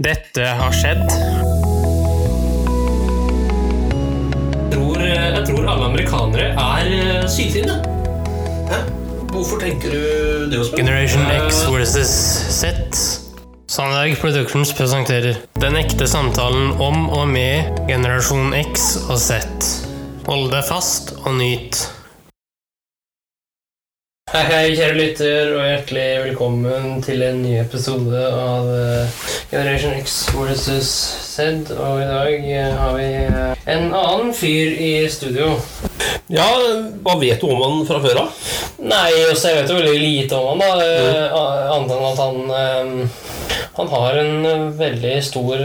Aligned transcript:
Dette 0.00 0.44
har 0.56 0.72
skjedd. 0.72 1.02
Jeg 4.56 4.70
tror, 4.72 5.02
jeg 5.04 5.42
tror 5.50 5.66
alle 5.68 5.88
amerikanere 5.90 6.46
er 6.56 6.88
eh, 6.96 7.26
syltynne. 7.28 7.76
Hvorfor 9.32 9.60
tenker 9.60 9.92
du 9.92 10.48
det, 10.48 10.58
Også? 10.58 10.76
Generation 10.76 11.28
X 11.48 11.60
versus 11.68 12.08
Z. 12.56 12.64
Sandberg 13.68 14.16
Productions 14.20 14.72
presenterer 14.76 15.38
Den 15.60 15.76
ekte 15.80 16.08
samtalen 16.08 16.72
om 16.80 17.10
og 17.12 17.28
med 17.28 17.84
generasjon 17.88 18.56
X 18.72 18.94
og 19.10 19.20
Z. 19.20 19.44
Hold 20.24 20.48
deg 20.54 20.64
fast 20.72 21.18
og 21.26 21.36
nyt. 21.36 21.84
Hei, 24.32 24.42
hei, 24.48 24.68
kjære 24.72 24.94
lytter, 24.96 25.50
og 25.58 25.64
hjertelig 25.66 26.04
velkommen 26.24 27.02
til 27.04 27.20
en 27.26 27.42
ny 27.44 27.50
episode 27.60 28.16
av 28.32 28.68
eh, 28.72 29.16
Generation 29.50 29.92
X 29.98 30.14
versus 30.32 30.88
Z. 31.34 31.68
Og 31.76 32.00
i 32.00 32.06
dag 32.08 32.46
eh, 32.48 32.70
har 32.78 32.94
vi 32.96 33.08
eh, 33.26 33.66
en 33.74 33.90
annen 33.92 34.32
fyr 34.36 34.72
i 34.72 34.92
studio. 35.12 35.50
Ja, 36.32 36.46
Hva 37.04 37.18
vet 37.20 37.44
du 37.44 37.50
om 37.52 37.60
han 37.60 37.84
fra 37.88 38.00
før 38.06 38.22
av? 38.22 38.40
Nei, 38.80 39.10
også 39.28 39.52
jeg 39.52 39.58
vet 39.60 39.74
jo 39.74 39.80
veldig 39.82 40.00
lite 40.00 40.40
om 40.40 40.48
han 40.54 40.64
da 40.64 40.70
Mm. 40.82 41.34
Annet 41.72 41.92
enn 41.92 42.06
at 42.08 42.20
han 42.20 43.10
Han 43.76 43.88
har 43.92 44.16
en 44.20 44.72
veldig 44.78 45.12
stor 45.24 45.60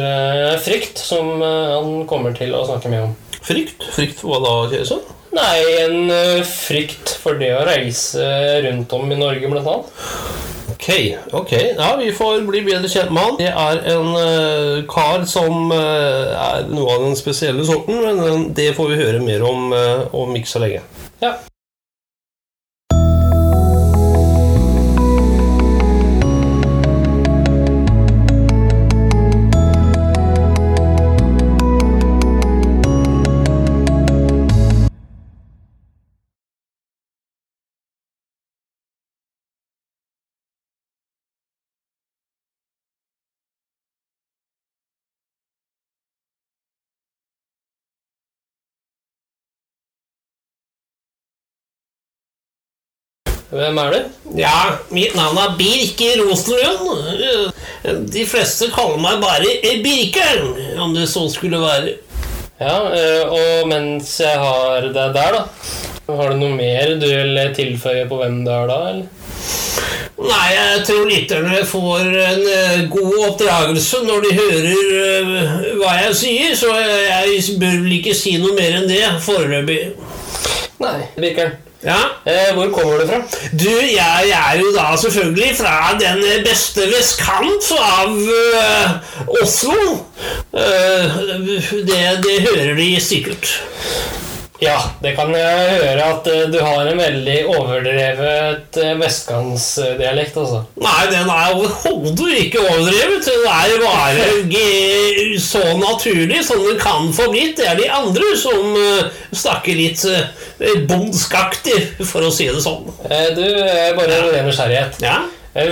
frykt 0.63 0.99
Som 1.01 1.41
han 1.43 2.03
kommer 2.09 2.35
til 2.37 2.53
å 2.55 2.63
snakke 2.67 2.91
mye 2.91 3.05
om 3.07 3.15
Frykt? 3.43 3.87
Frykt 3.95 4.21
for 4.21 4.33
hva 4.35 4.39
da, 4.43 4.53
Kjæreson? 4.71 5.03
Nei, 5.37 5.57
en 5.83 6.11
frykt 6.47 7.06
for 7.27 7.39
det 7.41 7.53
å 7.57 7.65
reise 7.67 8.27
rundt 8.65 8.93
om 8.95 9.11
i 9.11 9.19
Norge 9.19 9.51
blant 9.51 9.73
annet 9.73 10.45
Ok, 10.77 10.89
ok. 11.35 11.51
Ja, 11.77 11.95
Vi 11.99 12.11
får 12.15 12.45
bli 12.47 12.61
bedre 12.63 12.87
kjent 12.87 13.09
med 13.11 13.23
han. 13.23 13.37
Det 13.39 13.49
er 13.49 13.79
en 13.95 14.11
uh, 14.13 14.85
kar 14.87 15.25
som 15.27 15.71
uh, 15.73 16.31
er 16.37 16.69
noe 16.69 16.93
av 16.93 17.03
den 17.07 17.17
spesielle 17.17 17.65
sorten, 17.67 17.97
men 18.05 18.21
eh, 18.23 18.47
det 18.55 18.69
får 18.77 18.93
vi 18.93 19.01
høre 19.01 19.23
mer 19.25 19.43
om 19.47 19.73
om 20.15 20.35
ikke 20.37 20.53
så 20.53 20.63
lenge. 20.63 20.85
Ja 21.23 21.33
Hvem 53.47 53.77
er 53.79 53.93
du? 53.93 53.99
Ja, 54.41 54.55
mitt 54.91 55.13
navn 55.15 55.37
er 55.39 55.53
Birke 55.55 56.09
Rosenlund. 56.19 57.53
De 58.11 58.25
fleste 58.27 58.67
kaller 58.75 58.99
meg 58.99 59.21
bare 59.23 59.77
Birkeren, 59.83 60.49
om 60.83 60.95
det 60.95 61.07
så 61.07 61.23
skulle 61.31 61.61
være. 61.61 61.93
Ja, 62.59 62.75
eh, 62.91 63.23
og 63.29 63.67
mens 63.69 64.15
jeg 64.19 64.39
har 64.41 64.87
deg 64.89 65.11
der 65.13 65.35
da 65.35 65.41
Har 66.07 66.31
du 66.31 66.39
noe 66.39 66.55
mer 66.57 66.95
du 66.97 67.05
vil 67.05 67.37
tilføye 67.53 68.07
på 68.09 68.17
hvem 68.17 68.39
du 68.47 68.49
er 68.49 68.65
da, 68.71 68.77
eller? 68.89 69.05
Nei, 70.17 70.47
jeg 70.55 70.79
tror 70.87 71.05
lytterne 71.05 71.59
får 71.69 72.07
en 72.09 72.41
eh, 72.49 72.79
god 72.89 73.13
oppdragelse 73.27 74.01
når 74.07 74.25
de 74.25 74.33
hører 74.39 74.89
eh, 75.03 75.53
hva 75.77 75.93
jeg 76.01 76.17
sier, 76.23 76.57
så 76.57 76.73
jeg 76.81 77.45
bør 77.61 77.77
vel 77.85 77.95
ikke 77.99 78.17
si 78.17 78.35
noe 78.41 78.57
mer 78.57 78.81
enn 78.81 78.89
det 78.89 79.05
foreløpig. 79.23 79.79
Nei, 80.81 80.97
Birkeren 81.15 81.66
Ja. 81.83 81.97
eh, 82.25 82.53
Hvor 82.53 82.69
kommer 82.73 82.97
du 82.97 83.07
fra? 83.07 83.19
Du, 83.53 83.69
jeg 83.69 84.29
er 84.33 84.59
jo 84.59 84.71
da 84.75 84.85
selvfølgelig 84.97 85.51
fra 85.59 85.75
den 85.99 86.23
beste 86.45 86.87
vestkant 86.89 87.69
av 87.77 88.17
eh, 88.17 88.89
Oslo. 89.43 89.77
Eh, 90.57 91.19
det, 91.87 92.01
det 92.25 92.37
hører 92.49 92.73
de 92.79 92.89
sikkert. 93.01 93.51
Ja, 94.59 94.77
det 95.03 95.11
kan 95.13 95.29
jeg 95.37 95.73
høre 95.83 96.05
at 96.15 96.27
eh, 96.31 96.47
du 96.49 96.57
har 96.63 96.87
en 96.89 96.97
veldig 96.97 97.35
overdrevet 97.51 98.79
eh, 98.81 98.95
vestkantsdialekt, 98.97 100.39
altså. 100.41 100.63
Nei, 100.81 101.03
den 101.11 101.29
er 101.29 101.53
overhodet 101.53 102.39
ikke 102.41 102.63
overdrevet. 102.63 103.27
Den 103.27 103.45
er 103.51 103.75
bare 103.83 105.37
så 105.43 105.61
naturlig 105.77 106.41
som 106.47 106.63
den 106.65 106.81
kan 106.81 107.11
få 107.13 107.29
blitt. 107.35 107.59
Det 107.61 107.69
er 107.69 107.77
de 107.77 107.89
andre 107.99 108.33
som 108.41 108.73
eh, 108.81 109.13
snakker 109.37 109.77
litt 109.77 110.01
bondskaktig, 110.89 111.77
for 112.09 112.25
å 112.25 112.33
si 112.33 112.49
det 112.49 112.63
sånn. 112.65 112.89
Du, 113.37 113.45
eh, 113.45 113.93
bare 113.97 114.21
en 114.23 114.29
ren 114.33 114.49
nysgjerrighet. 114.49 115.01
Ja. 115.05 115.19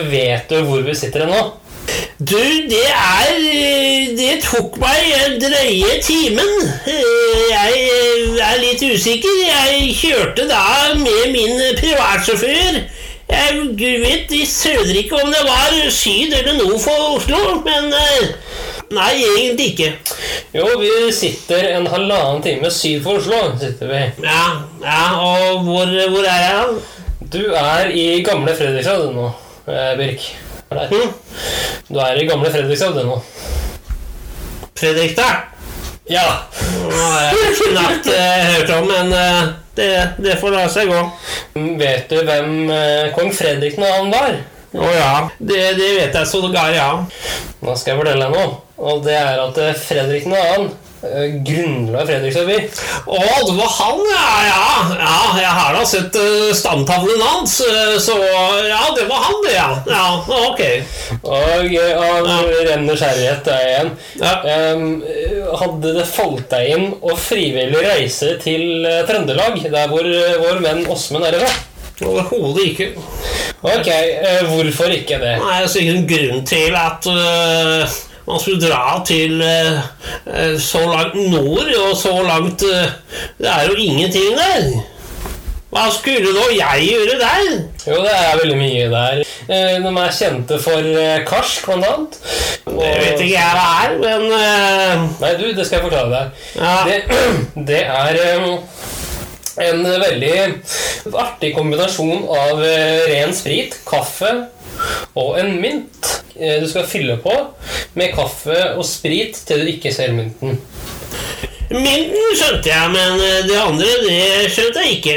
Vet 0.10 0.50
du 0.50 0.62
hvor 0.66 0.86
vi 0.86 0.94
sitter 0.98 1.26
nå? 1.30 1.42
Du, 2.20 2.40
det 2.70 2.88
er 2.90 4.16
Det 4.18 4.34
tok 4.44 4.78
meg 4.82 5.10
en 5.20 5.40
drøye 5.42 5.98
timen. 6.04 6.54
Jeg 7.52 7.88
er 8.50 8.62
litt 8.62 8.84
usikker. 8.84 9.42
Jeg 9.46 9.90
kjørte 10.00 10.48
da 10.50 10.94
med 11.00 11.34
min 11.36 11.60
privatsjåfør. 11.80 12.80
Jeg 13.26 13.62
du 13.74 13.86
vet 14.04 14.32
i 14.38 14.46
søder 14.46 14.96
ikke 15.00 15.18
om 15.18 15.32
det 15.34 15.42
var 15.48 15.74
syd 15.90 16.34
eller 16.38 16.60
nord 16.60 16.80
for 16.80 17.16
Oslo, 17.18 17.40
men 17.66 17.94
Nei, 18.94 19.14
egentlig 19.38 19.72
ikke. 19.74 19.88
Jo, 20.54 20.68
vi 20.80 20.90
sitter 21.14 21.72
en 21.74 21.88
halvannen 21.90 22.44
time 22.46 22.70
syd 22.72 23.02
for 23.04 23.18
Oslo. 23.20 23.40
sitter 23.60 23.90
vi. 23.90 24.02
Ja, 24.24 24.44
ja 24.84 25.02
og 25.18 25.66
hvor, 25.66 25.90
hvor 26.14 26.30
er 26.30 26.44
jeg? 26.46 26.66
Du 27.34 27.42
er 27.58 27.90
i 27.90 28.22
gamle 28.24 28.54
Fredrikstad 28.56 29.10
nå, 29.16 29.32
eh, 29.68 29.98
Birk. 29.98 30.28
Hm? 30.92 31.12
Du 31.90 32.00
er 32.02 32.22
i 32.22 32.28
gamle 32.28 32.52
Fredrikstad 32.54 32.98
du 32.98 33.04
nå. 33.08 33.20
Fredrikstad? 34.76 35.52
Ja. 36.12 36.26
Nå 36.86 36.90
har 36.94 37.22
jeg 37.32 37.54
knapt 37.72 38.10
eh, 38.14 38.42
hørt 38.52 38.74
om, 38.76 38.90
men 38.92 39.14
eh, 39.16 39.54
det, 39.78 39.92
det 40.22 40.36
får 40.42 40.54
la 40.54 40.66
seg 40.70 40.92
gå. 40.92 41.00
Vet 41.80 42.12
du 42.12 42.20
hvem 42.28 42.52
eh, 42.70 43.08
kong 43.16 43.32
Fredrik 43.34 43.80
han 43.82 44.12
var? 44.14 44.38
Å 44.76 44.92
ja, 44.92 45.12
det, 45.40 45.62
det 45.80 45.90
vet 45.96 46.18
jeg 46.20 46.28
sågar, 46.30 46.74
ja. 46.76 46.90
Nå 47.64 47.76
skal 47.80 47.94
jeg 47.94 48.02
fortelle 48.02 48.28
deg 48.28 48.36
noe. 48.36 48.58
Og 48.76 49.06
det 49.06 49.16
er 49.18 49.40
at 49.40 49.62
eh, 49.64 49.78
Fredrik 49.80 50.28
2. 50.28 50.68
eh, 51.06 51.38
grunnla 51.46 52.06
Fredrikstad 52.08 52.50
by. 52.50 52.58
Å, 53.06 53.20
det 53.48 53.56
var 53.58 53.72
han, 53.80 54.02
ja, 54.12 54.30
ja. 54.50 54.64
ja 55.00 55.18
jeg 55.42 55.54
har 55.60 55.76
da 55.78 55.84
sett 55.88 56.18
uh, 56.20 56.52
standtavlen 56.56 57.22
hans, 57.22 57.60
eh, 57.66 57.96
så 58.02 58.16
ja, 58.20 58.82
det 58.96 59.08
var 59.10 59.28
han, 59.28 59.38
det, 59.46 59.54
ja. 59.56 59.68
Ja, 59.90 60.06
ok. 60.50 60.64
Og 61.26 61.76
og 61.76 62.30
ja. 62.30 62.40
ren 62.70 62.86
nysgjerrighet 62.88 63.46
der 63.46 63.64
igjen 63.70 63.92
Ja. 64.20 64.34
Um, 64.76 65.04
Hadde 65.60 65.94
det 65.96 66.06
falt 66.10 66.48
deg 66.52 66.72
inn 66.76 66.88
å 67.06 67.16
frivillig 67.20 67.84
reise 67.86 68.36
til 68.42 68.86
uh, 68.86 69.04
Trøndelag, 69.08 69.60
der 69.72 69.92
hvor 69.92 70.06
uh, 70.06 70.36
vår 70.42 70.62
venn 70.66 70.84
Åsmund 70.92 71.28
er 71.28 71.40
fra? 71.42 71.54
Overhodet 72.06 72.66
ikke. 72.72 72.90
Ok, 73.64 73.88
uh, 73.88 74.42
hvorfor 74.50 74.92
ikke 74.96 75.20
det? 75.22 75.38
Nei, 75.44 75.62
ikke 75.66 75.94
noen 75.94 76.10
grunn 76.10 76.44
til 76.50 76.76
at 76.80 77.10
man 78.28 78.40
skulle 78.42 78.62
dra 78.70 79.04
til 79.06 79.42
øh, 79.42 79.80
øh, 80.28 80.60
så 80.60 80.80
langt 80.80 81.16
nord 81.30 81.72
og 81.92 81.98
så 81.98 82.14
langt 82.24 82.64
øh, 82.64 82.88
Det 83.38 83.48
er 83.50 83.64
jo 83.70 83.74
ingenting 83.78 84.36
der. 84.38 84.70
Hva 85.76 85.90
skulle 85.92 86.32
da 86.38 86.44
jeg 86.56 86.88
gjøre 86.90 87.20
der? 87.20 87.40
Jo, 87.88 87.96
det 88.06 88.12
er 88.16 88.38
veldig 88.42 88.58
mye 88.58 88.86
der. 88.94 89.24
Eh, 89.50 89.74
De 89.84 89.92
er 90.04 90.14
kjente 90.16 90.60
for 90.64 90.80
eh, 91.02 91.26
karsk, 91.28 91.66
blant 91.66 91.86
annet. 91.86 92.16
Og- 92.66 92.80
Det 92.80 92.94
vet 93.02 93.20
ikke 93.26 93.34
jeg 93.34 93.52
hva 93.58 93.68
er, 93.84 93.98
men 94.00 95.10
Nei, 95.20 95.34
du, 95.42 95.50
det 95.58 95.66
skal 95.68 95.82
jeg 95.82 95.86
forklare 95.90 96.10
deg. 96.10 96.26
Ja. 96.56 96.78
Det, 96.88 97.04
det 97.68 97.82
er 97.84 98.22
en 99.66 99.86
veldig 99.86 100.34
artig 101.16 101.52
kombinasjon 101.56 102.26
av 102.40 102.64
eh, 102.64 103.06
ren 103.12 103.36
sprit, 103.36 103.76
kaffe 103.88 104.32
og 105.16 105.40
en 105.40 105.56
mynt. 105.62 106.12
Eh, 106.36 106.60
Du 106.62 106.68
skal 106.70 106.88
fylle 106.88 107.18
på 107.24 107.34
med 107.96 108.14
kaffe 108.16 108.58
og 108.76 108.86
sprit 108.86 109.38
til 109.48 109.64
du 109.64 109.72
ikke 109.72 109.94
ser 109.96 110.16
mynten. 110.16 110.60
Mynten 111.72 112.36
skjønte 112.38 112.70
jeg, 112.70 112.90
men 112.94 113.22
øh, 113.26 113.40
det 113.48 113.56
andre 113.58 113.94
det 114.06 114.52
skjønte 114.54 114.84
jeg 114.84 114.98
ikke. 115.00 115.16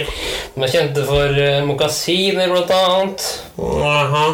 De 0.54 0.64
er 0.64 0.72
kjente 0.72 1.04
for 1.06 1.36
uh, 1.38 1.66
mokasiner, 1.68 2.48
blant 2.50 2.72
annet. 2.74 3.26
Aha. 3.58 4.24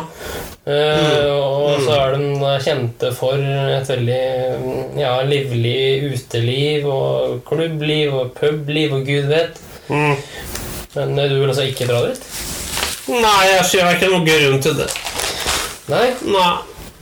mm. 0.65 1.27
og 1.35 1.83
så 1.85 1.97
er 1.99 2.15
de 2.17 2.53
kjente 2.65 3.11
for 3.13 3.43
et 3.75 3.91
veldig 3.91 4.23
mm, 4.63 4.95
ja, 5.03 5.19
livlig 5.29 6.15
uteliv 6.15 6.87
og 6.89 7.43
klubbliv 7.49 8.15
og 8.15 8.33
publiv 8.39 8.95
og 9.01 9.05
gud 9.11 9.29
vet. 9.29 9.61
Mm. 9.91 10.17
Men 10.95 11.19
eh, 11.19 11.31
du 11.31 11.41
vil 11.41 11.51
altså 11.51 11.67
ikke 11.69 11.89
dra 11.91 12.01
dit? 12.07 12.25
Nei, 13.05 13.41
jeg 13.51 13.65
ser 13.69 13.91
ikke 13.93 14.09
noen 14.09 14.25
grunn 14.25 14.63
til 14.65 14.79
det. 14.79 14.87
Nei? 15.93 16.07
Nei. 16.25 16.53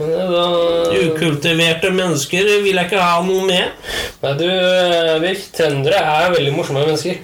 Var... 0.03 0.95
Ukultiverte 0.99 1.93
mennesker 1.95 2.49
vil 2.65 2.75
jeg 2.75 2.89
ikke 2.89 3.03
ha 3.03 3.21
noe 3.23 3.45
med. 3.47 3.77
Nei, 4.25 4.33
du, 4.41 4.47
eh, 4.49 5.13
Birk, 5.23 5.45
trøndere 5.55 6.01
er 6.01 6.35
veldig 6.35 6.55
morsomme 6.57 6.83
mennesker. 6.89 7.21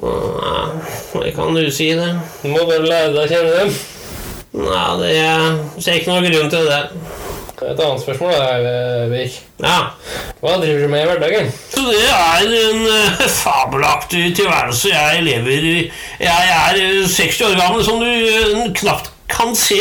Nei, 0.00 1.30
kan 1.36 1.56
du 1.56 1.70
si 1.72 1.88
det? 1.96 2.10
Du 2.42 2.50
må 2.52 2.66
bare 2.68 2.84
lære 2.84 3.14
deg 3.14 3.24
å 3.24 3.30
kjenne 3.30 3.56
dem. 3.56 3.72
Nei, 4.60 4.84
det 5.00 5.82
ser 5.82 6.00
ikke 6.00 6.12
noe 6.12 6.26
grunn 6.26 6.52
til 6.52 6.68
det. 6.68 6.82
Et 7.60 7.80
annet 7.84 8.00
spørsmål 8.00 8.32
er, 8.32 9.08
Vik. 9.12 9.34
Ja. 9.60 9.78
Hva 10.40 10.56
driver 10.62 10.80
du 10.80 10.88
med 10.88 11.02
i 11.02 11.08
hverdagen? 11.10 11.50
Så 11.68 11.82
det 11.84 12.06
er 12.08 12.46
en 12.48 12.86
eh, 12.88 13.24
fabelaktig 13.28 14.30
tilværelse 14.38 14.88
jeg 14.94 15.24
lever 15.26 15.66
i. 15.68 15.74
Jeg 16.24 16.54
er 16.56 16.80
eh, 16.80 17.08
60 17.08 17.40
år 17.50 17.56
gammel, 17.60 17.84
som 17.84 18.00
du 18.00 18.08
eh, 18.08 18.62
knapt 18.80 19.12
kan 19.30 19.54
se. 19.56 19.78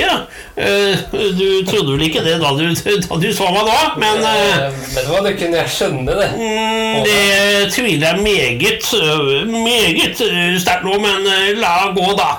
Eh, 0.57 0.96
Du 1.12 1.66
trodde 1.68 1.92
vel 1.96 2.06
ikke 2.07 2.24
det 2.25 2.38
da 2.42 2.51
du, 2.57 2.63
da 2.74 3.19
du 3.22 3.28
så 3.34 3.50
meg 3.54 3.66
da, 3.68 3.80
men 3.98 4.22
Men 4.22 4.25
Eh, 4.30 4.80
vet 4.96 5.07
du 5.10 5.24
det 5.28 5.34
kunne 5.40 5.57
jeg 5.62 5.69
skjønne, 5.75 6.16
det. 6.19 6.30
mm, 6.38 7.04
det 7.06 7.74
tviler 7.74 8.07
jeg 8.07 8.24
meget, 8.24 8.90
eh, 8.94 9.46
meget 9.46 10.24
sterkt 10.62 10.84
nå, 10.88 10.98
men 11.00 11.30
la 11.60 11.75
gå, 11.96 12.07
da. 12.18 12.30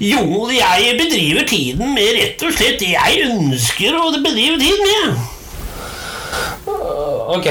Jo, 0.00 0.48
jeg 0.52 0.98
bedriver 1.00 1.44
tiden 1.48 1.94
med 1.94 2.14
rett 2.18 2.42
og 2.48 2.52
slett 2.58 2.78
det 2.80 2.92
jeg 2.94 3.26
ønsker 3.30 3.96
å 3.98 4.10
bedrive 4.22 4.58
tiden 4.60 4.86
med. 4.86 5.18
Ok, 7.28 7.46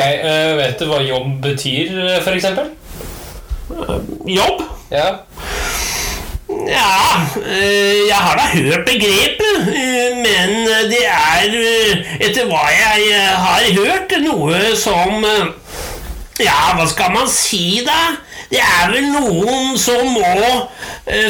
vet 0.57 0.79
du 0.79 0.85
hva 0.89 0.99
jobb 1.05 1.39
betyr, 1.43 2.19
f.eks.? 2.21 2.45
Jobb. 4.27 4.61
Ja. 4.91 5.07
Ja, 6.67 7.27
eh, 7.45 8.07
jeg 8.07 8.15
har 8.15 8.35
da 8.35 8.45
hørt 8.51 8.85
begrepet, 8.85 9.67
eh, 9.71 10.15
men 10.19 10.65
det 10.91 11.05
er, 11.07 11.53
eh, 11.55 12.01
etter 12.19 12.49
hva 12.49 12.65
jeg 12.73 13.21
har 13.39 13.67
hørt, 13.77 14.15
noe 14.23 14.75
som 14.75 15.23
Ja, 16.37 16.75
hva 16.77 16.85
skal 16.85 17.13
man 17.15 17.27
si, 17.31 17.81
da? 17.85 18.17
Det 18.51 18.59
er 18.61 18.91
vel 18.91 19.07
noen 19.09 19.77
som 19.81 20.11
må 20.13 20.67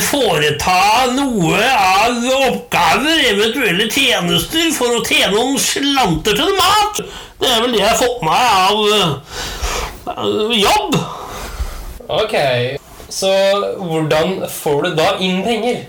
foreta 0.04 1.06
noe 1.16 1.62
av 1.64 2.18
oppgaver, 2.50 3.22
eventuelle 3.30 3.88
tjenester, 3.88 4.68
for 4.76 4.98
å 4.98 5.06
tjene 5.08 5.32
noen 5.32 5.56
slanter 5.64 6.36
til 6.36 6.52
mat. 6.60 7.00
Det 7.40 7.48
er 7.54 7.62
vel 7.64 7.78
det 7.78 7.80
jeg 7.80 7.88
har 7.88 8.02
fått 8.02 8.28
meg 8.28 8.44
av 10.12 10.52
jobb. 10.60 11.00
Ok, 12.20 12.36
så 13.10 13.32
hvordan 13.78 14.44
får 14.52 14.82
du 14.82 14.96
da 14.98 15.12
inn 15.24 15.44
penger? 15.46 15.86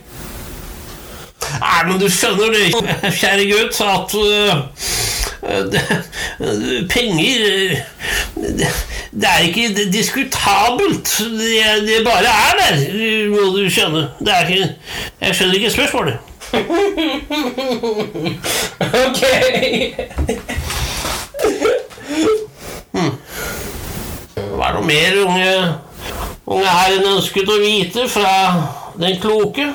Nei, 1.49 1.81
men 1.89 1.99
du 2.01 2.09
skjønner 2.13 2.53
det, 2.53 2.73
kjære 3.19 3.45
gutt, 3.49 3.81
at 3.81 4.15
uh, 4.19 4.55
penger 6.91 7.41
øh, 7.49 7.77
det, 8.35 8.69
det 9.13 9.29
er 9.29 9.39
ikke 9.49 9.91
diskutabelt. 9.93 11.09
Det, 11.19 11.89
det 11.89 12.05
bare 12.05 12.27
er 12.27 12.55
der, 12.59 12.75
må 13.31 13.43
du 13.57 13.71
skjønne. 13.71 14.09
Det 14.19 14.29
er 14.35 14.47
ikke, 14.49 14.75
jeg 15.21 15.35
skjønner 15.35 15.55
ikke 15.55 15.71
spørsmålet. 15.71 16.17
Ok. 19.09 19.23
Hva 24.59 24.67
er 24.67 24.73
det 24.73 24.79
noe 24.79 24.87
mer 24.87 25.19
unge, 25.25 25.53
unge 26.49 26.67
herren 26.73 27.05
ønsket 27.15 27.49
å 27.53 27.59
vite 27.61 28.07
fra 28.11 28.35
den 28.99 29.19
kloke? 29.23 29.69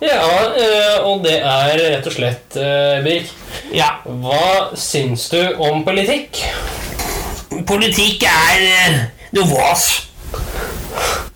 Ja, 0.00 0.20
eh, 0.56 1.00
og 1.04 1.24
det 1.26 1.38
er 1.42 1.74
rett 1.80 2.06
og 2.06 2.14
slett, 2.16 2.56
eh, 2.56 3.00
Birk, 3.04 3.32
Ja, 3.74 3.90
hva 4.06 4.70
syns 4.78 5.28
du 5.32 5.40
om 5.58 5.82
politikk? 5.84 6.38
politikk 7.66 8.22
er 8.30 9.10
noe 9.34 9.46
vås. 9.50 9.84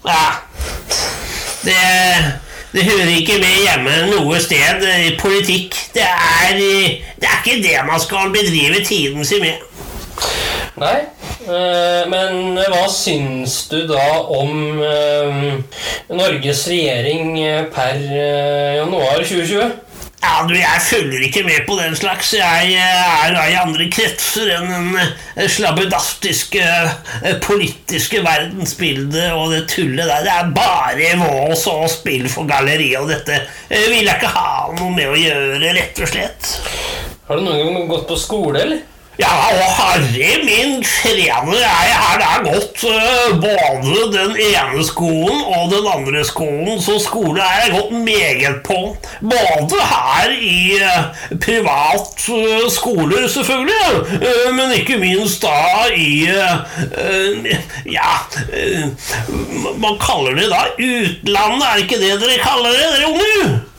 Ja. 0.06 0.25
Det, 1.64 1.76
det 2.75 2.85
hører 2.87 3.11
ikke 3.17 3.38
med 3.43 3.61
hjemme 3.64 3.94
noe 4.12 4.41
sted. 4.43 4.82
eh, 4.88 5.11
Politikk. 5.20 5.75
Det 5.94 6.02
er, 6.06 6.55
eh, 6.55 7.00
det 7.20 7.29
er 7.29 7.38
ikke 7.43 7.62
det 7.62 7.76
man 7.87 8.00
skal 8.00 8.31
bedrive 8.35 8.85
tiden 8.85 9.25
sin 9.25 9.41
med. 9.43 9.58
Nei, 10.76 10.96
eh, 10.96 11.14
men 11.44 12.56
hva 12.56 12.85
syns 12.93 13.56
du 13.69 13.82
da 13.91 14.06
om 14.32 14.81
eh, 14.81 15.81
Norges 16.14 16.67
regjering 16.70 17.35
eh, 17.43 17.64
per 17.75 17.99
eh, 18.00 18.76
januar 18.81 19.20
2020? 19.20 19.75
Ja, 20.25 20.46
du, 20.49 20.55
Jeg 20.56 20.81
følger 20.81 21.25
ikke 21.26 21.43
med 21.44 21.67
på 21.69 21.76
den 21.76 21.96
slags. 21.96 22.32
Jeg 22.32 22.70
eh, 22.73 23.26
er 23.26 23.35
da 23.37 23.43
i 23.50 23.58
andre 23.61 23.91
kretser 23.93 24.55
enn 24.56 24.70
den 24.70 24.96
eh, 25.02 25.50
slabbedastiske 25.52 26.62
eh, 26.64 27.37
politiske 27.44 28.23
verdensbildet 28.25 29.35
og 29.37 29.52
det 29.52 29.67
tullet 29.75 30.08
der. 30.08 30.25
Det 30.25 30.32
er 30.32 30.55
bare 30.56 31.12
vås 31.20 31.67
og 31.69 31.85
spill 31.93 32.31
for 32.32 32.49
galleriet, 32.49 33.02
og 33.02 33.12
dette 33.12 33.37
eh, 33.69 33.85
vil 33.93 34.06
jeg 34.06 34.17
ikke 34.17 34.32
ha 34.32 34.73
noe 34.79 34.96
med 34.96 35.12
å 35.12 35.20
gjøre, 35.20 35.76
rett 35.76 36.00
og 36.00 36.12
slett. 36.14 36.50
Har 37.29 37.41
du 37.41 37.44
noen 37.44 37.76
gang 37.76 37.88
gått 37.93 38.08
på 38.08 38.20
skole, 38.20 38.64
eller? 38.64 38.82
Ja, 39.19 39.31
og 39.55 39.67
herre 39.79 40.31
min 40.43 40.81
trener, 40.83 41.55
jeg 41.55 41.99
har 42.03 42.17
da 42.19 42.31
gått 42.43 42.83
eh, 42.89 43.35
både 43.39 44.09
den 44.11 44.33
ene 44.43 44.83
skolen 44.87 45.45
og 45.55 45.71
den 45.71 45.87
andre 45.87 46.25
skolen, 46.27 46.81
så 46.83 46.97
skole 46.99 47.39
er 47.39 47.61
jeg 47.63 47.77
gått 47.77 47.93
meget 47.95 48.59
på. 48.67 48.81
Både 49.23 49.85
her 49.87 50.33
i 50.35 50.81
uh, 50.83 51.13
privat 51.45 52.27
skole, 52.75 53.21
selvfølgelig, 53.31 54.03
eh, 54.19 54.49
men 54.57 54.75
ikke 54.81 54.99
minst 54.99 55.47
da 55.47 55.87
i 55.95 56.27
eh, 56.35 56.75
eh, 56.99 57.55
Ja, 57.95 58.17
eh, 58.51 58.91
man 59.79 60.01
kaller 60.03 60.35
det 60.41 60.51
da 60.51 60.65
utlandet, 60.75 61.69
er 61.69 61.85
ikke 61.85 62.03
det 62.03 62.19
dere 62.19 62.43
kaller 62.43 62.75
det, 62.75 62.91
dere 62.97 63.15
unge? 63.15 63.74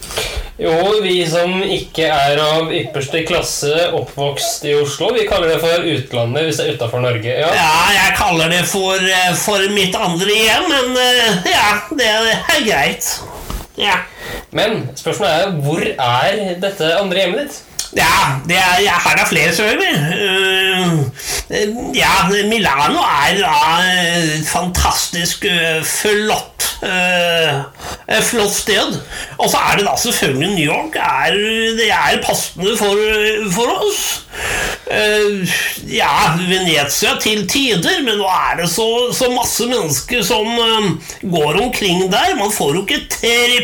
Jo, 0.55 0.71
vi 1.03 1.17
som 1.27 1.57
ikke 1.59 2.05
er 2.07 2.39
av 2.39 2.69
ypperste 2.71 3.25
klasse 3.27 3.89
oppvokst 3.97 4.63
i 4.69 4.75
Oslo, 4.79 5.09
vi 5.11 5.25
kaller 5.27 5.51
det 5.51 5.57
for 5.59 5.83
utlandet 5.83 6.47
hvis 6.47 6.61
det 6.61 6.67
er 6.67 6.77
utafor 6.77 7.03
Norge. 7.03 7.33
Ja. 7.41 7.49
Ja, 7.51 7.73
jeg 7.91 8.15
kaller 8.15 8.53
det 8.53 8.61
for, 8.71 8.95
eh, 8.95 9.33
for 9.35 9.65
mitt 9.75 9.97
andre 9.99 10.31
hjem, 10.31 10.69
men 10.71 10.99
eh, 11.03 11.51
ja, 11.51 11.67
det 11.91 12.07
er 12.07 12.63
greit. 12.69 13.09
Ja. 13.75 13.99
Men 14.55 14.85
spørsmålet 14.95 15.35
er 15.35 15.55
hvor 15.65 15.83
er 15.91 16.59
dette 16.63 16.93
andre 17.01 17.25
hjemmet 17.25 17.43
ditt? 17.43 17.61
Ja, 17.95 18.39
det 18.47 18.55
er, 18.55 18.79
jeg 18.83 18.95
har 19.05 19.15
da 19.19 19.23
flere, 19.27 19.51
selvfølgelig. 19.55 19.95
Uh, 21.51 21.95
ja, 21.95 22.15
Milano 22.47 23.03
er 23.03 23.37
da 23.39 23.53
et 23.91 24.47
fantastisk 24.49 25.45
uh, 25.47 25.83
flott 25.85 26.64
uh, 26.64 26.64
et 26.83 28.25
flott 28.27 28.53
sted. 28.53 28.99
Og 29.37 29.49
så 29.51 29.61
er 29.61 29.79
det 29.79 29.87
da 29.87 29.95
selvfølgelig 29.99 30.51
New 30.55 30.67
York. 30.67 30.95
Er, 30.99 31.39
det 31.79 31.89
er 31.91 32.21
passende 32.25 32.77
for, 32.79 32.99
for 33.55 33.75
oss. 33.79 34.25
Uh, 34.85 35.41
ja, 35.89 36.35
Venezia 36.49 37.15
til 37.21 37.47
tider, 37.49 38.03
men 38.05 38.19
nå 38.19 38.27
er 38.29 38.59
det 38.59 38.67
så, 38.69 38.85
så 39.17 39.31
masse 39.33 39.65
mennesker 39.65 40.21
som 40.25 40.45
uh, 40.45 40.91
går 41.23 41.61
omkring 41.63 42.03
der. 42.11 42.35
Man 42.37 42.53
får 42.53 42.75
jo 42.75 42.83
ikke 42.85 43.01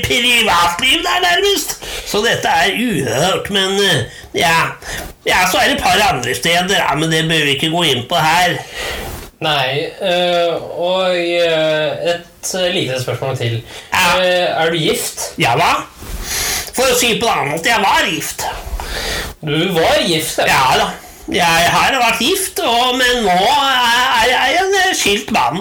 privatliv 0.08 1.03
der, 1.06 1.22
nærmest. 1.27 1.77
Så 2.10 2.24
dette 2.25 2.50
er 2.50 2.74
uhørt, 2.74 3.51
men 3.53 3.77
uh, 3.77 4.01
ja. 4.34 4.74
ja, 5.27 5.46
så 5.51 5.62
er 5.62 5.70
det 5.70 5.77
et 5.77 5.84
par 5.84 6.01
andre 6.10 6.36
steder, 6.36 6.75
ja, 6.80 6.96
men 6.96 7.12
det 7.12 7.27
bør 7.30 7.46
vi 7.46 7.58
ikke 7.60 7.74
gå 7.75 7.84
inn 7.94 8.06
på 8.10 8.18
her. 8.18 8.58
Nei, 9.41 9.89
øh, 10.01 10.79
og 10.79 11.15
øh, 11.17 11.91
et 12.12 12.74
lite 12.74 13.01
spørsmål 13.01 13.38
til. 13.38 13.63
Eh, 13.93 14.27
er 14.29 14.69
du 14.69 14.77
gift? 14.77 15.33
Ja 15.38 15.55
da. 15.57 15.71
For 16.75 16.86
å 16.86 16.98
si 17.00 17.15
på 17.17 17.25
en 17.25 17.31
annen 17.33 17.55
måte, 17.55 17.71
jeg 17.71 17.81
var 17.81 18.05
gift. 18.05 18.45
Du 19.41 19.74
var 19.74 19.98
gift, 20.05 20.38
ja. 20.38 20.45
Ja 20.45 20.77
da. 20.77 20.91
Jeg 21.31 21.71
har 21.74 21.98
vært 21.98 22.21
gift, 22.21 22.60
og, 22.60 22.93
men 23.00 23.25
nå 23.25 23.39
er 23.65 24.29
jeg 24.29 24.62
en 24.62 24.95
skilt 24.98 25.33
mann. 25.33 25.60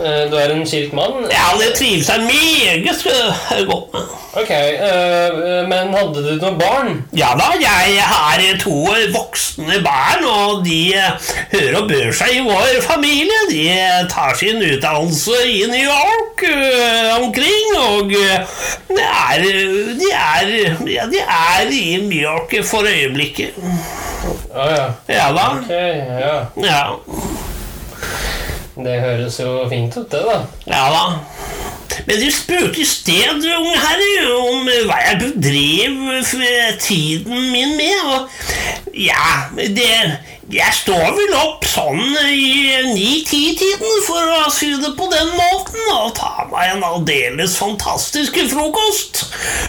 Eh, 0.00 0.30
Du 0.30 0.36
er 0.36 0.54
en 0.54 0.66
skilt 0.66 0.92
mann? 0.96 1.26
Ja, 1.30 1.46
det 1.60 1.74
trives 1.78 2.08
jeg 2.08 2.20
meget 2.20 3.66
godt 3.68 3.92
med. 3.92 4.02
Ok, 4.32 4.50
øh, 4.50 5.68
men 5.68 5.94
hadde 5.94 6.20
du 6.22 6.34
noen 6.38 6.58
barn? 6.58 6.90
Ja 7.16 7.32
da, 7.38 7.48
jeg 7.60 8.04
har 8.06 8.42
to 8.60 8.74
voksne 9.16 9.80
barn, 9.84 10.22
og 10.24 10.64
de 10.64 10.92
øh, 10.94 11.32
hører 11.52 11.80
og 11.82 11.88
bør 11.90 12.12
seg 12.14 12.36
i 12.36 12.44
vår 12.46 12.78
familie. 12.86 13.40
De 13.50 13.64
tar 14.12 14.36
sin 14.38 14.62
utdannelse 14.62 15.34
i 15.46 15.64
New 15.72 15.82
York 15.82 16.44
omkring, 17.18 17.74
og 17.88 18.06
de 18.10 18.22
er, 18.30 19.42
de, 19.42 20.12
er, 20.14 20.54
ja, 20.94 21.10
de 21.10 21.18
er 21.26 21.66
i 21.70 21.96
New 22.06 22.22
York 22.22 22.54
for 22.64 22.86
øyeblikket. 22.86 23.50
Ja, 24.54 24.68
ja. 24.70 24.86
Ja 25.08 25.26
da. 25.34 25.46
Ok, 25.58 25.70
ja. 26.20 26.36
Ja, 26.70 26.82
Det 28.84 29.00
høres 29.02 29.40
jo 29.40 29.68
fint 29.70 29.96
ut, 29.96 30.08
det, 30.12 30.22
da. 30.24 30.40
ja 30.70 30.84
da. 30.94 31.04
Men 32.06 32.20
du 32.20 32.30
spurte 32.32 32.80
i 32.80 32.86
sted, 32.86 33.44
unge 33.44 33.76
herre, 33.82 34.34
om 34.38 34.68
hva 34.88 34.98
jeg 35.04 35.18
bedrev 35.20 36.76
tiden 36.80 37.50
min 37.52 37.76
med, 37.76 37.98
og 38.14 38.94
ja, 38.96 39.48
det 39.56 39.88
Jeg 40.50 40.74
står 40.74 41.12
vel 41.14 41.34
opp 41.38 41.62
sånn 41.68 42.16
i 42.26 42.80
ni-ti-tiden, 42.88 44.00
for 44.02 44.32
å 44.40 44.48
si 44.50 44.72
det 44.82 44.90
på 44.98 45.06
den 45.12 45.28
måten, 45.36 45.84
og 45.94 46.16
tar 46.18 46.48
meg 46.50 46.72
en 46.72 46.82
aldeles 46.88 47.54
fantastisk 47.60 48.40
frokost. 48.50 49.22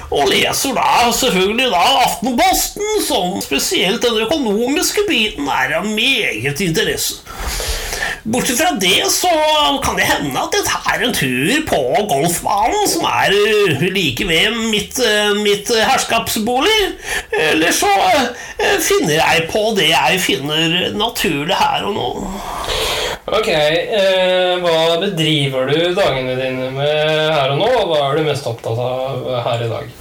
Og 0.09 0.31
leser 0.31 0.73
da 0.73 1.11
selvfølgelig 1.13 1.69
da 1.75 1.83
Aftenposten, 2.07 2.95
som 3.05 3.37
spesielt 3.45 4.01
den 4.01 4.23
økonomiske 4.25 5.05
biten 5.05 5.51
er 5.53 5.77
av 5.83 5.85
meget 5.85 6.65
interesse. 6.65 7.21
Bortsett 8.23 8.59
fra 8.59 8.71
det 8.77 9.07
så 9.09 9.29
kan 9.81 9.95
det 9.97 10.05
hende 10.05 10.37
at 10.37 10.53
jeg 10.53 10.67
tar 10.67 11.01
en 11.01 11.15
tur 11.15 11.63
på 11.65 11.79
golfbanen, 12.11 12.83
som 12.89 13.07
er 13.09 13.33
uh, 13.33 13.81
like 13.95 14.27
ved 14.29 14.59
mitt, 14.69 14.99
uh, 15.01 15.33
mitt 15.41 15.71
herskapsbolig. 15.73 16.77
Eller 17.49 17.73
så 17.73 17.89
uh, 17.89 18.77
finner 18.77 19.17
jeg 19.17 19.47
på 19.49 19.63
det 19.79 19.89
jeg 19.89 20.21
finner 20.21 20.91
naturlig 20.93 21.57
her 21.57 21.89
og 21.89 21.97
nå. 21.97 22.09
Ok, 23.31 23.47
eh, 23.47 24.57
hva 24.59 24.97
bedriver 24.99 25.69
du 25.69 25.93
dagene 25.95 26.33
dine 26.35 26.71
med 26.73 27.11
her 27.31 27.53
og 27.53 27.59
nå? 27.61 27.69
og 27.69 27.91
Hva 27.91 27.99
er 28.07 28.17
du 28.17 28.25
mest 28.27 28.47
opptatt 28.49 28.81
av 28.81 29.29
her 29.45 29.65
i 29.65 29.69
dag? 29.71 29.91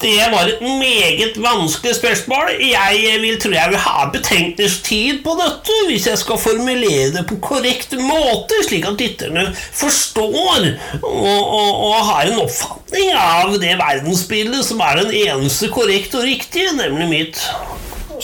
Det 0.00 0.18
var 0.30 0.46
et 0.46 0.60
meget 0.62 1.38
vanskelig 1.42 1.96
spørsmål. 1.96 2.52
Jeg 2.62 3.16
vil 3.20 3.40
tror 3.42 3.54
jeg 3.56 3.70
vil 3.72 3.80
ha 3.82 4.04
betenkningstid 4.14 5.22
på 5.24 5.34
dette 5.40 5.78
hvis 5.88 6.06
jeg 6.06 6.20
skal 6.20 6.38
formulere 6.38 7.08
det 7.16 7.24
på 7.26 7.38
korrekt 7.42 7.96
måte, 7.98 8.60
slik 8.68 8.86
at 8.86 9.00
lytterne 9.02 9.48
forstår 9.56 10.68
og, 11.02 11.42
og, 11.42 11.70
og 11.88 11.96
har 12.12 12.30
en 12.30 12.44
oppfatning 12.44 13.10
av 13.18 13.56
det 13.58 13.74
verdensbildet 13.80 14.68
som 14.68 14.84
er 14.86 15.02
den 15.02 15.16
eneste 15.24 15.72
korrekte 15.74 16.22
og 16.22 16.30
riktige, 16.30 16.76
nemlig 16.78 17.10
mitt. 17.10 17.42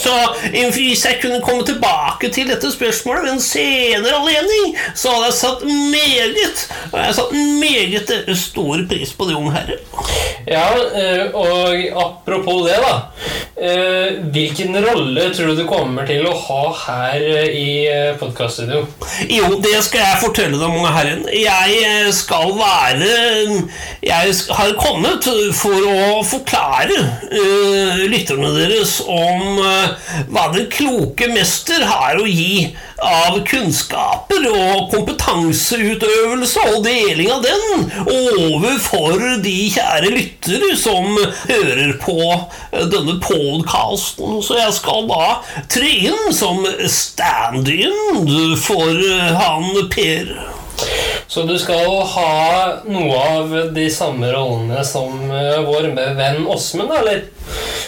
Så 0.04 0.14
hvis 0.74 1.04
jeg 1.06 1.20
kunne 1.22 1.40
komme 1.44 1.64
tilbake 1.66 2.30
til 2.34 2.50
dette 2.50 2.72
spørsmålet 2.72 3.24
ved 3.24 3.36
en 3.36 3.44
senere 3.44 4.18
anledning, 4.20 4.76
så 4.94 5.14
hadde 5.14 5.30
jeg 5.30 5.38
satt 5.40 5.64
meget 5.64 6.64
og 6.92 7.00
jeg 7.00 7.14
satt 7.16 7.32
meget 7.60 8.36
stor 8.38 8.84
pris 8.88 9.12
på 9.16 9.26
det, 9.28 9.34
unge 9.38 9.54
herre. 9.54 9.78
Ja, 10.46 10.66
eh, 11.00 11.34
og 11.34 11.74
apropos 12.04 12.66
det, 12.68 12.76
da. 12.84 12.94
Eh, 13.54 14.18
hvilken 14.34 14.76
rolle 14.84 15.28
tror 15.34 15.52
du 15.52 15.62
du 15.62 15.66
kommer 15.68 16.06
til 16.06 16.26
å 16.26 16.34
ha 16.36 16.60
her 16.84 17.22
eh, 17.22 17.56
i 17.56 17.68
podkaststudio? 18.20 18.82
Jo, 19.30 19.54
det 19.64 19.78
skal 19.86 20.04
jeg 20.04 20.22
fortelle 20.22 20.58
deg, 20.58 20.68
unge 20.68 20.92
herren. 20.94 21.24
Jeg 21.32 22.12
skal 22.14 22.52
være 22.58 23.10
Jeg 24.04 24.34
har 24.58 24.74
kommet 24.78 25.26
for 25.56 25.88
å 25.88 26.20
forklare 26.28 26.98
lytterne 28.10 28.52
deres 28.58 28.98
om 29.08 29.62
hva 30.28 30.48
den 30.54 30.68
kloke 30.72 31.28
mester 31.32 31.84
har 31.88 32.20
å 32.20 32.26
gi 32.28 32.74
av 33.04 33.38
kunnskaper 33.48 34.46
og 34.50 34.90
kompetanseutøvelse 34.94 36.66
og 36.72 36.84
deling 36.86 37.32
av 37.34 37.44
den 37.44 37.86
overfor 38.04 39.40
de 39.44 39.56
kjære 39.74 40.12
lyttere 40.14 40.72
som 40.80 41.18
hører 41.48 41.94
på 42.02 42.18
denne 42.72 43.18
podkasten. 43.24 44.40
Så 44.44 44.58
jeg 44.60 44.76
skal 44.78 45.08
da 45.10 45.38
tre 45.70 45.90
inn 46.08 46.34
som 46.34 46.64
stand-in 46.90 48.58
for 48.64 49.06
han 49.40 49.72
Per. 49.94 50.36
Så 51.26 51.42
du 51.42 51.54
skal 51.58 52.02
ha 52.14 52.32
noe 52.86 53.18
av 53.18 53.52
de 53.74 53.86
samme 53.92 54.30
rollene 54.34 54.82
som 54.86 55.30
eh, 55.30 55.60
vår 55.64 55.90
venn 55.94 56.46
Åsmund, 56.50 56.92
eller? 56.98 57.24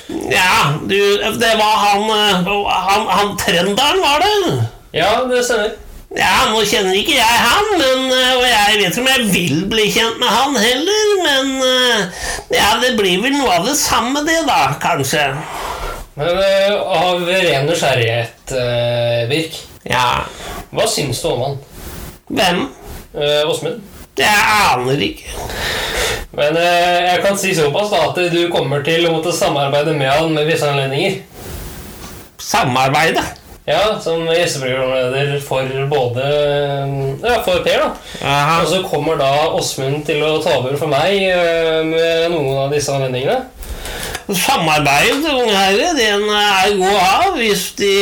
Ja, 0.09 0.77
du, 0.87 0.99
det 1.41 1.53
var 1.59 1.77
han, 1.83 2.05
eh, 2.15 2.51
han 2.89 3.07
Han 3.11 3.33
trønderen, 3.41 3.99
var 4.01 4.23
det? 4.23 4.69
Ja, 4.95 5.25
det 5.31 5.43
stemmer. 5.45 5.73
Ja, 6.17 6.47
nå 6.53 6.61
kjenner 6.65 6.95
ikke 6.95 7.17
jeg 7.17 7.41
han, 7.43 7.67
men, 7.81 8.05
eh, 8.15 8.37
og 8.39 8.45
jeg 8.47 8.77
vet 8.79 8.85
ikke 8.87 9.03
om 9.03 9.09
jeg 9.11 9.25
vil 9.35 9.65
bli 9.73 9.87
kjent 9.91 10.21
med 10.23 10.31
han 10.31 10.55
heller, 10.57 11.09
men 11.27 11.51
eh, 11.67 12.23
ja, 12.55 12.69
det 12.85 12.93
blir 13.01 13.19
vel 13.25 13.35
noe 13.35 13.57
av 13.59 13.67
det 13.67 13.75
samme, 13.81 14.23
det, 14.29 14.39
da, 14.47 14.61
kanskje. 14.81 15.27
Men 16.17 16.39
av 16.81 17.27
ren 17.29 17.67
nysgjerrighet, 17.69 18.55
Birk, 19.29 19.59
Ja, 19.91 20.23
hva 20.73 20.87
syns 20.89 21.21
du 21.21 21.29
om 21.35 21.43
han? 21.45 21.59
hvem? 22.31 22.63
Åsmund? 23.51 23.83
Jeg 24.17 24.47
aner 24.73 25.03
ikke. 25.11 25.29
Men 26.37 26.57
eh, 26.61 27.07
jeg 27.15 27.23
kan 27.25 27.39
si 27.41 27.55
såpass 27.57 27.91
da 27.93 28.03
at 28.11 28.21
du 28.33 28.43
kommer 28.53 28.85
til 28.85 29.09
å 29.09 29.15
måtte 29.17 29.33
samarbeide 29.33 29.97
med 29.97 30.11
han 30.13 30.35
med 30.37 30.49
visse 30.51 30.69
anledninger. 30.69 31.19
Samarbeide. 32.37 33.25
Ja, 33.67 33.97
som 33.99 34.29
gjesteprogramleder 34.31 35.41
for 35.43 35.67
både 35.91 36.27
Ja, 37.25 37.41
for 37.43 37.65
Per, 37.65 37.81
da. 37.83 37.89
Aha. 38.23 38.61
Og 38.63 38.69
så 38.71 38.83
kommer 38.87 39.19
da 39.19 39.31
Åsmund 39.59 40.05
til 40.07 40.23
å 40.23 40.37
ta 40.45 40.61
over 40.61 40.77
for 40.79 40.93
meg 40.93 41.17
eh, 41.33 41.81
med 41.89 42.31
noen 42.37 42.67
av 42.67 42.77
disse 42.77 42.95
anledningene. 42.95 43.41
Samarbeid, 44.27 45.25
unge 45.33 45.55
herre, 45.55 45.91
den 45.97 46.25
er 46.31 46.73
god 46.79 46.93
å 46.93 47.03
ha 47.03 47.35
hvis 47.39 47.69
de, 47.79 47.93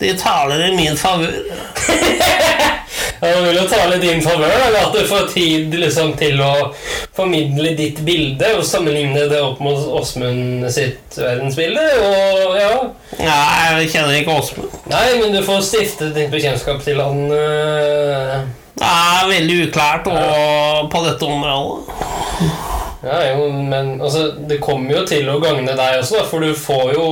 de 0.00 0.12
taler 0.18 0.68
i 0.70 0.74
min 0.78 0.98
favør. 0.98 1.38
Ja, 3.20 3.28
Det 3.34 3.40
vil 3.44 3.58
jo 3.60 3.66
tale 3.68 3.98
din 4.00 4.22
favør 4.24 4.54
eller 4.54 4.86
at 4.86 4.94
du 4.96 5.02
får 5.08 5.26
tid 5.34 5.74
liksom, 5.76 6.14
til 6.20 6.40
å 6.40 6.52
formidle 7.16 7.74
ditt 7.76 8.00
bilde 8.06 8.54
og 8.56 8.64
sammenligne 8.64 9.26
det 9.28 9.40
opp 9.44 9.60
mot 9.60 9.90
Åsmund 10.00 10.64
sitt 10.72 11.18
verdensbilde. 11.20 11.84
Og 12.06 12.56
ja 12.56 12.72
Nei, 13.20 13.82
jeg 13.82 13.90
kjenner 13.92 14.16
ikke 14.16 14.38
Åsmund. 14.40 14.80
Nei, 14.88 15.04
men 15.20 15.36
du 15.36 15.42
får 15.44 15.60
stifte 15.68 16.08
ditt 16.16 16.32
bekjentskap 16.32 16.80
til 16.86 17.02
han 17.02 17.26
Øh... 17.30 18.40
Det 18.80 18.88
er 18.88 19.26
veldig 19.28 19.56
uklart 19.66 20.06
og, 20.08 20.86
på 20.92 21.02
dette 21.04 21.26
området. 21.28 22.78
Ja, 23.00 23.20
jo, 23.30 23.46
men 23.48 23.94
altså, 24.02 24.26
det 24.48 24.58
kommer 24.60 24.92
jo 24.98 25.04
til 25.08 25.28
å 25.32 25.38
gagne 25.40 25.72
deg 25.72 26.00
også, 26.02 26.18
da, 26.18 26.24
for 26.28 26.44
du 26.44 26.52
får 26.52 26.90
jo 26.98 27.04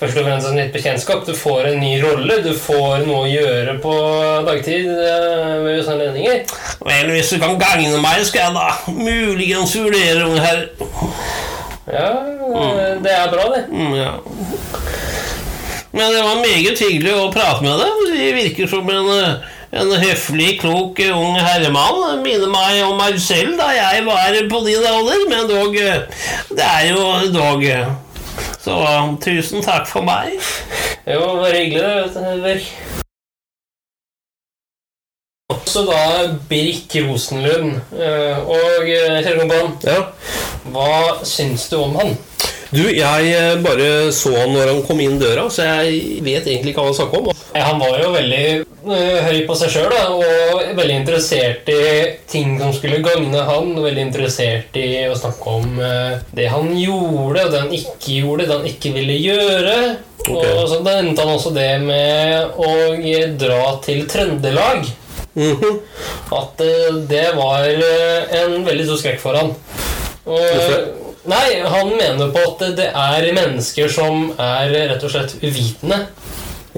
først 0.00 0.18
og 0.20 0.26
fremst 0.26 0.48
et 0.50 0.56
nytt 0.58 0.74
bekjentskap. 0.74 1.22
Du 1.24 1.32
får 1.36 1.70
en 1.70 1.80
ny 1.80 1.94
rolle, 2.02 2.36
du 2.44 2.50
får 2.52 3.06
noe 3.06 3.22
å 3.24 3.30
gjøre 3.30 3.78
på 3.80 3.94
dagtid 4.48 4.90
eh, 4.92 5.54
ved 5.64 5.80
sånne 5.86 6.10
anledninger. 6.10 6.42
Vel, 6.84 7.14
hvis 7.14 7.32
du 7.32 7.40
kan 7.40 7.56
gagne 7.60 8.02
meg, 8.02 8.26
skal 8.28 8.50
jeg 8.50 8.58
da 8.58 8.98
muligens 8.98 9.76
vurdere, 9.80 10.26
unge 10.28 10.44
herre. 10.44 10.68
Ja, 11.90 12.10
mm. 12.20 13.00
det 13.02 13.14
er 13.16 13.32
bra, 13.32 13.46
det. 13.54 13.64
Mm, 13.72 13.94
ja. 13.96 14.12
Men 15.96 16.12
det 16.14 16.20
var 16.22 16.44
meget 16.44 16.84
hyggelig 16.84 17.16
å 17.16 17.30
prate 17.34 17.64
med 17.64 17.80
deg. 17.80 18.04
Du 18.04 18.36
virker 18.36 18.68
som 18.70 18.92
en, 18.92 19.08
eh, 19.16 19.56
en 19.72 19.92
høflig, 20.02 20.56
klok 20.60 20.98
eh, 21.02 21.14
ung 21.14 21.36
herremann. 21.38 22.22
Minner 22.24 22.50
meg 22.50 22.80
om 22.88 22.96
meg 22.98 23.18
selv 23.22 23.56
da 23.60 23.68
jeg 23.76 24.04
var 24.08 24.38
på 24.50 24.62
din 24.66 24.86
alder, 24.92 25.26
men 25.30 25.50
dog 25.50 25.76
eh, 25.78 26.06
Det 26.50 26.66
er 26.66 26.88
jo 26.90 27.04
dog 27.34 27.66
Så 28.60 28.76
tusen 29.22 29.62
takk 29.64 29.86
for 29.88 30.04
meg. 30.04 30.36
Jo, 31.06 31.20
bare 31.40 31.54
hyggelig, 31.56 32.14
det, 32.14 32.42
Birk. 32.44 32.72
Også 35.50 35.82
da 35.88 36.02
Birk 36.50 36.94
Rosenlund. 37.06 37.80
Eh, 37.94 38.38
Og 38.38 38.90
Kjell 39.24 39.40
kompan, 39.40 39.72
Ja. 39.86 40.02
hva 40.70 41.24
syns 41.24 41.68
du 41.70 41.78
om 41.80 41.96
han? 41.96 42.16
Du, 42.70 42.84
jeg 42.86 43.30
eh, 43.34 43.56
bare 43.64 43.86
så 44.14 44.30
han 44.36 44.52
når 44.54 44.68
han 44.70 44.82
kom 44.86 45.00
inn 45.02 45.16
døra, 45.18 45.48
så 45.50 45.64
jeg 45.66 46.20
vet 46.22 46.46
egentlig 46.46 46.70
ikke 46.70 46.84
hva 46.84 46.92
han 46.92 46.98
snakker 47.00 47.24
om. 47.24 47.40
Han 47.56 47.80
var 47.82 47.96
jo 47.98 48.12
veldig 48.14 48.44
eh, 48.46 49.16
høy 49.26 49.40
på 49.48 49.56
seg 49.58 49.72
sjøl 49.74 49.94
og 49.96 50.76
veldig 50.78 51.00
interessert 51.00 51.66
i 51.74 51.80
ting 52.30 52.54
som 52.60 52.70
skulle 52.76 53.00
gagne 53.02 53.42
han. 53.48 53.72
Veldig 53.74 54.04
interessert 54.06 54.78
i 54.78 54.86
å 55.10 55.18
snakke 55.18 55.56
om 55.58 55.82
eh, 55.82 56.22
det 56.36 56.46
han 56.54 56.70
gjorde, 56.78 57.48
og 57.48 57.50
det 57.50 57.64
han 57.64 57.74
ikke 57.80 58.20
gjorde, 58.20 58.46
det 58.46 58.54
han 58.60 58.70
ikke 58.70 58.94
ville 59.00 59.18
gjøre. 59.18 59.76
Okay. 60.20 60.54
Og 60.54 60.64
så 60.70 60.80
endte 60.94 61.26
han 61.26 61.34
også 61.34 61.54
det 61.56 61.70
med 61.82 62.54
å 62.54 62.72
dra 63.40 63.62
til 63.82 64.06
Trøndelag. 64.10 64.86
Mhm. 65.34 65.78
At 66.38 66.62
eh, 66.62 67.02
det 67.10 67.28
var 67.34 67.66
en 67.66 68.60
veldig 68.62 68.86
stor 68.92 69.02
skrekk 69.02 69.22
for 69.26 69.42
han. 69.42 69.56
Og? 70.30 71.09
Nei, 71.28 71.60
Han 71.66 71.90
mener 71.96 72.30
på 72.32 72.44
at 72.52 72.62
det 72.78 72.90
er 72.90 73.32
mennesker 73.36 73.90
som 73.92 74.30
er 74.38 74.72
rett 74.92 75.04
og 75.04 75.12
slett 75.12 75.36
uvitende. 75.42 76.04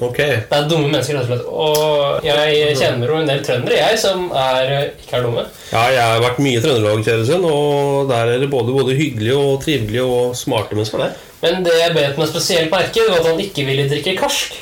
Okay. 0.02 0.38
Det 0.48 0.56
er 0.56 0.68
dumme 0.70 0.88
mennesker, 0.88 1.18
rett 1.18 1.28
og 1.28 1.30
slett. 1.30 1.48
Og 1.52 2.24
jeg 2.26 2.76
kjenner 2.80 3.12
jo 3.12 3.18
en 3.20 3.28
del 3.28 3.42
trøndere, 3.44 3.76
jeg, 3.76 3.98
som 4.00 4.24
er, 4.32 4.72
ikke 5.02 5.18
er 5.18 5.26
dumme. 5.26 5.44
Ja, 5.68 5.84
jeg 5.92 6.06
har 6.14 6.24
vært 6.24 6.40
mye 6.42 6.58
i 6.58 6.62
Trøndelag, 6.64 7.04
Kjæresen, 7.06 7.44
og 7.44 8.08
der 8.10 8.32
er 8.34 8.42
det 8.42 8.50
både, 8.52 8.74
både 8.74 8.96
hyggelige 8.98 9.36
og 9.36 9.60
trivelige 9.62 10.06
og 10.08 10.36
smarte 10.38 10.78
mennesker 10.78 11.04
der. 11.04 11.14
Men 11.42 11.64
det 11.66 11.76
jeg 11.76 11.94
bet 11.96 12.18
meg 12.20 12.30
spesielt 12.30 12.72
merke, 12.72 13.04
var 13.08 13.20
at 13.20 13.30
han 13.32 13.44
ikke 13.44 13.66
ville 13.68 13.88
drikke 13.90 14.16
karsk. 14.18 14.56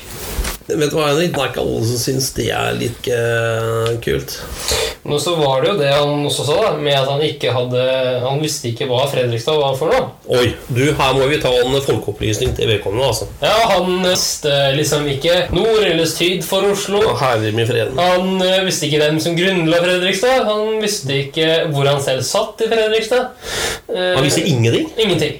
Vet 0.77 0.91
du 0.91 0.95
hva, 0.97 1.07
Henrik? 1.11 1.33
Det 1.35 1.41
er 1.41 1.49
ikke 1.51 1.63
alle 1.63 1.81
som 1.89 1.99
syns 2.01 2.29
det 2.37 2.47
er 2.55 2.77
litt 2.79 3.07
eh, 3.11 3.91
kult. 4.03 4.35
Men 5.03 5.19
så 5.19 5.33
var 5.39 5.63
det 5.63 5.71
jo 5.71 5.77
det 5.79 5.89
han 5.91 6.25
også 6.29 6.45
sa, 6.45 6.57
da, 6.61 6.71
med 6.77 6.93
at 6.93 7.07
han 7.09 7.23
ikke 7.25 7.49
hadde 7.55 7.81
Han 8.21 8.37
visste 8.43 8.69
ikke 8.69 8.85
hva 8.89 9.07
Fredrikstad 9.09 9.57
var 9.57 9.73
for 9.79 9.89
noe. 9.89 10.11
Oi, 10.37 10.51
du, 10.69 10.83
her 10.99 11.15
må 11.17 11.25
vi 11.31 11.39
ta 11.41 11.49
en 11.57 11.77
folkeopplysning 11.81 12.53
til 12.57 12.69
vedkommende, 12.69 13.07
altså. 13.09 13.27
Ja, 13.41 13.55
han 13.73 13.89
visste 14.05 14.53
liksom 14.77 15.07
ikke 15.09 15.37
nord 15.57 15.81
eller 15.87 16.05
syd 16.09 16.45
for 16.47 16.69
Oslo. 16.69 17.01
Herre 17.21 17.51
min 17.55 17.67
freden. 17.69 17.97
Han 17.99 18.37
eh, 18.45 18.61
visste 18.67 18.87
ikke 18.87 19.01
hvem 19.03 19.19
som 19.23 19.37
grunnla 19.37 19.81
Fredrikstad. 19.83 20.45
Han 20.49 20.77
visste 20.83 21.17
ikke 21.25 21.49
hvor 21.73 21.89
han 21.89 22.01
selv 22.05 22.23
satt 22.27 22.61
i 22.65 22.69
Fredrikstad. 22.71 23.31
Eh, 23.89 24.13
Han 24.17 24.27
visste 24.27 24.45
ingenting? 24.47 24.91
ingenting. 25.01 25.39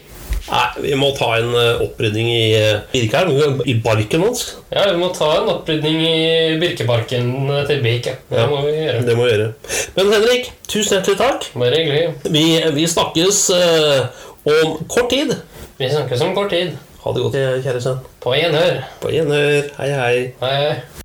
Nei, 0.50 0.68
vi 0.82 0.96
må 1.00 1.12
ta 1.18 1.28
en 1.38 1.52
opprydning 1.86 2.28
i 2.34 2.44
uh, 2.58 2.80
Birkeren, 2.92 3.62
i 3.70 3.76
barken 3.84 4.24
hans. 4.26 4.46
Ja, 4.74 4.88
vi 4.92 4.98
må 5.02 5.12
ta 5.16 5.30
en 5.42 5.50
opprydning 5.54 6.00
i 6.08 6.58
birkebarken 6.62 7.30
til 7.70 7.84
Bik. 7.86 8.10
Ja. 8.10 8.16
Det 8.32 8.40
Ja. 8.42 8.48
må 8.50 8.62
vi 8.66 8.74
gjøre. 8.78 9.02
Det 9.08 9.18
må 9.18 9.28
vi 9.28 9.36
gjøre. 9.36 9.50
Men 9.96 10.14
Henrik, 10.16 10.52
tusen 10.68 10.98
hjertelig 10.98 11.18
takk. 11.22 11.50
Bare 11.54 11.78
hyggelig. 11.78 12.08
Vi, 12.32 12.46
vi 12.80 12.88
snakkes 12.88 13.44
uh, 13.54 14.08
om 14.50 14.80
kort 14.88 15.10
tid. 15.14 15.36
Vi 15.78 15.90
snakkes 15.94 16.22
om 16.26 16.34
kort 16.36 16.50
tid. 16.56 16.74
Ha 17.04 17.14
det 17.14 17.22
godt, 17.28 17.38
kjære 17.66 17.82
sønn. 17.82 18.02
På 18.22 18.34
gjenhør. 18.38 18.82
På 19.02 19.10
gjenhør. 19.14 19.72
Hei, 19.80 19.94
hei. 19.98 20.18
Hei. 20.42 21.01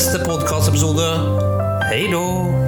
neste 0.00 0.18
podkastepisode. 0.18 1.04
Hei 1.90 2.08
då! 2.12 2.59